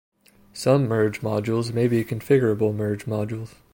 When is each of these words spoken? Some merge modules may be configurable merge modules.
Some 0.53 0.87
merge 0.87 1.21
modules 1.21 1.71
may 1.73 1.87
be 1.87 2.03
configurable 2.03 2.73
merge 2.73 3.05
modules. 3.05 3.53